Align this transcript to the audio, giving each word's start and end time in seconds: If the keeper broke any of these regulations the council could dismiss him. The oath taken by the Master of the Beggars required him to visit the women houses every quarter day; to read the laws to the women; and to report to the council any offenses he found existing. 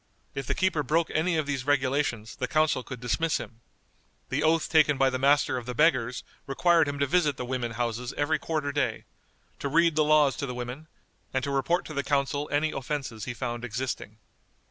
If 0.33 0.47
the 0.47 0.55
keeper 0.55 0.81
broke 0.81 1.11
any 1.11 1.37
of 1.37 1.45
these 1.45 1.63
regulations 1.67 2.35
the 2.35 2.47
council 2.47 2.81
could 2.81 2.99
dismiss 3.01 3.37
him. 3.37 3.61
The 4.29 4.41
oath 4.41 4.67
taken 4.67 4.97
by 4.97 5.11
the 5.11 5.19
Master 5.19 5.57
of 5.57 5.67
the 5.67 5.75
Beggars 5.75 6.23
required 6.47 6.87
him 6.87 6.97
to 6.97 7.05
visit 7.05 7.37
the 7.37 7.45
women 7.45 7.73
houses 7.73 8.11
every 8.17 8.39
quarter 8.39 8.71
day; 8.71 9.05
to 9.59 9.69
read 9.69 9.95
the 9.95 10.03
laws 10.03 10.35
to 10.37 10.47
the 10.47 10.55
women; 10.55 10.87
and 11.35 11.43
to 11.43 11.51
report 11.51 11.85
to 11.85 11.93
the 11.93 12.01
council 12.03 12.49
any 12.51 12.71
offenses 12.71 13.25
he 13.25 13.35
found 13.35 13.63
existing. 13.63 14.17